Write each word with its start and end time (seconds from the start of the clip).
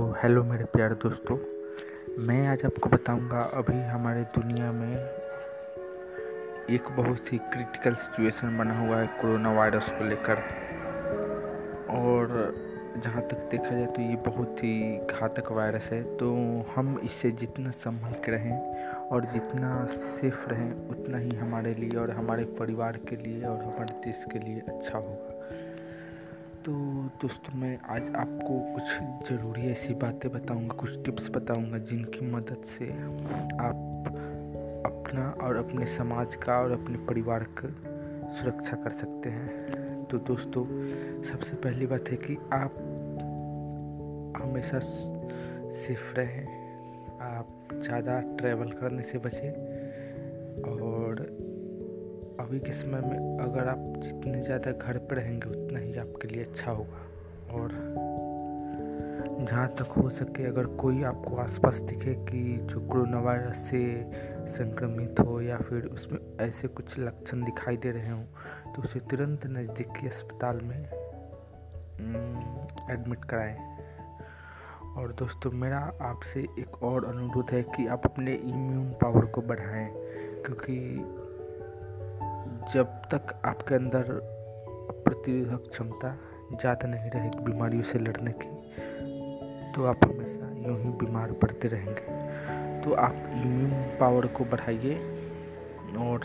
Hello 0.00 0.42
मेरे 0.44 0.64
प्यारे 0.64 0.94
दोस्तों, 0.94 1.36
मैं 2.24 2.46
आज 2.48 2.64
आपको 2.64 2.90
बताऊँगा 2.90 3.40
अभी 3.54 3.80
हमारे 3.82 4.22
दुनिया 4.36 4.70
में 4.72 4.94
एक 6.70 6.88
बहुत 6.96 7.32
ही 7.32 7.38
क्रिटिकल 7.38 7.94
सिचुएशन 7.94 8.56
बना 8.58 8.78
हुआ 8.80 8.96
है 8.96 9.06
कोरोना 9.20 9.52
वायरस 9.52 9.90
को 9.92 10.04
लेकर। 10.04 10.38
और 11.90 12.54
जहाँ 13.04 13.22
तक 13.22 13.48
देखा 13.50 13.70
जाए 13.70 13.86
तो 13.86 14.02
ये 14.02 14.16
बहुत 14.26 14.64
ही 14.64 14.98
घातक 15.10 15.52
वायरस 15.52 15.88
है 15.92 16.02
तो 16.16 16.30
हम 16.76 16.98
इससे 17.04 17.30
जितना 17.30 17.70
संभल 17.70 18.12
के 18.24 18.32
रहें 18.32 18.58
और 19.08 19.24
जितना 19.24 19.86
सेफ़ 19.90 20.48
रहें, 20.48 20.88
उतना 20.88 21.18
ही 21.18 21.36
हमारे 21.36 21.74
लिए 21.74 21.98
और 21.98 22.10
हमारे 22.10 22.44
परिवार 22.60 22.98
के 23.08 23.16
लिए 23.16 23.44
और 23.44 23.62
हमारे 23.62 24.00
देश 24.06 24.24
के 24.32 24.38
लिए 24.38 24.62
अच्छा 24.68 24.98
होगा। 24.98 25.39
तो 26.64 26.72
दोस्तों, 27.22 27.58
मैं 27.58 27.78
आज 27.88 28.02
आपको 28.16 28.74
कुछ 28.74 28.84
ज़रूरी 29.28 29.62
ऐसी 29.62 29.94
बातें 29.94 30.32
बताऊँगा, 30.32 30.74
कुछ 30.74 31.04
टिप्स 31.04 31.30
बताऊँगा, 31.30 31.78
जिनकी 31.78 32.26
मदद 32.26 32.62
से 32.64 32.88
आप 33.60 34.04
अपना 34.86 35.46
और 35.46 35.56
अपने 35.56 35.86
समाज 35.86 36.34
का 36.34 36.60
और 36.60 36.72
अपने 36.72 36.98
परिवार 36.98 37.46
का 37.58 37.68
सुरक्षा 38.32 38.76
कर 38.76 38.90
सकते 38.90 39.28
हैं। 39.28 40.06
तो 40.06 40.18
दोस्तों, 40.18 40.64
सबसे 41.22 41.56
पहली 41.56 41.86
बात 41.86 42.08
है 42.08 42.16
कि 42.16 42.36
आप 42.52 42.76
हमेशा 44.42 44.78
सेफ़ 45.72 46.14
रहें। 46.14 46.46
आप 47.20 47.68
ज़्यादा 47.74 48.20
ट्रैवल 48.20 48.72
करने 48.72 49.02
से 49.02 49.18
बचें 49.18 49.50
और 50.62 51.14
अभी 52.40 52.58
के 52.60 52.72
समय 52.72 53.00
में 53.00 53.38
अगर 53.40 53.68
आप 53.68 53.78
जितने 53.98 54.42
ज़्यादा 54.42 54.70
घर 54.72 54.98
पर 54.98 55.16
रहेंगे, 55.16 55.48
उतना 55.48 55.78
ही 55.78 55.94
आपके 55.98 56.28
लिए 56.28 56.44
अच्छा 56.44 56.70
होगा। 56.70 57.00
और 57.52 57.68
जहाँ 59.40 59.66
तक 59.68 59.92
हो 59.92 60.08
सके, 60.10 60.44
अगर 60.44 60.66
कोई 60.76 61.02
आपको 61.02 61.36
आसपास 61.36 61.78
दिखे 61.80 62.14
कि 62.24 62.42
जो 62.64 62.80
कोरोना 62.88 63.20
वायरस 63.20 63.56
से 63.70 63.82
संक्रमित 64.50 65.20
हो 65.20 65.40
या 65.40 65.56
फिर 65.58 65.86
उसमें 65.86 66.18
ऐसे 66.40 66.68
कुछ 66.68 66.98
लक्षण 66.98 67.44
दिखाई 67.44 67.76
दे 67.76 67.90
रहे 67.90 68.10
हों 68.10 68.72
तो 68.74 68.82
उसे 68.82 69.00
तुरंत 69.00 69.46
नज़दीकी 69.46 70.06
अस्पताल 70.06 70.60
में 70.60 70.80
एडमिट 72.90 73.24
कराएँ। 73.24 73.56
और 74.96 75.12
दोस्तों, 75.12 75.50
मेरा 75.52 75.78
आपसे 76.02 76.40
एक 76.58 76.82
और 76.82 77.04
अनुरोध 77.04 77.50
है 77.50 77.62
कि 77.76 77.86
आप 77.86 78.02
अपने 78.04 78.34
इम्यून 78.34 78.90
पावर 79.02 79.26
को 79.26 79.42
बढ़ाएँ, 79.42 79.90
क्योंकि 80.46 80.76
जब 82.66 83.00
तक 83.12 83.34
आपके 83.44 83.74
अंदर 83.74 84.04
प्रतिरोधक 85.04 85.70
क्षमता 85.70 86.16
ज़्यादा 86.52 86.88
नहीं 86.88 87.10
रहेगी, 87.10 87.38
बीमारियों 87.44 87.82
से 87.82 87.98
लड़ने 87.98 88.32
की 88.32 88.48
तो 89.72 89.84
आप 89.84 90.04
हमेशा 90.04 90.46
यूँ 90.66 90.76
ही 90.78 90.90
बीमार 90.98 91.32
पड़ते 91.32 91.68
रहेंगे। 91.68 92.18
तो 92.82 92.94
आप 92.96 93.14
इम्यून 93.32 93.70
पावर 94.00 94.26
को 94.26 94.44
बढ़ाइए 94.44 94.94
और 96.00 96.24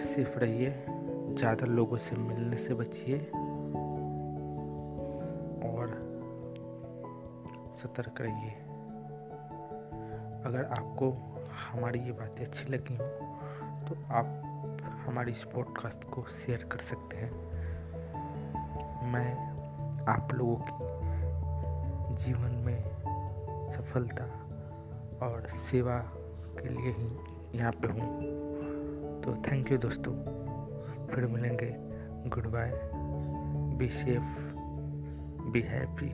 सेफ़ 0.00 0.38
रहिए, 0.38 0.70
ज़्यादा 1.38 1.66
लोगों 1.66 1.96
से 1.96 2.16
मिलने 2.16 2.56
से 2.56 2.74
बचिए 2.74 3.18
और 5.70 5.96
सतर्क 7.82 8.20
रहिए। 8.20 8.50
अगर 10.46 10.64
आपको 10.78 11.10
हमारी 11.64 12.00
ये 12.00 12.12
बातें 12.12 12.44
अच्छी 12.44 12.72
लगी 12.72 12.96
हों 12.96 13.08
तो 13.90 13.96
आप 14.10 14.26
हमारी 15.06 15.32
इस 15.32 15.44
पॉडकास्ट 15.44 16.04
को 16.04 16.22
शेयर 16.22 16.68
कर 16.72 16.78
सकते 16.78 17.16
हैं। 17.16 17.30
मैं 19.12 19.34
आप 20.06 20.28
लोगों 20.32 20.56
की 20.56 20.74
जीवन 22.24 22.50
में 22.50 22.82
सफलता 23.70 24.24
और 25.26 25.46
सेवा 25.48 25.98
के 26.62 26.68
लिए 26.68 26.92
ही 26.92 27.18
यहाँ 27.58 27.72
पे 27.72 27.88
हूँ। 27.88 28.20
तो 29.22 29.34
थैंक 29.34 29.72
यू 29.72 29.78
दोस्तों। 29.78 30.12
फिर 31.06 31.26
मिलेंगे। 31.26 31.74
Goodbye 32.46 32.80
be 33.76 33.88
safe 33.88 34.54
be 35.50 35.60
happy 35.60 36.12